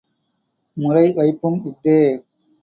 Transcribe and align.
முறை 0.77 1.13
வைப்பும் 1.13 1.59
இஃதே. 1.65 1.99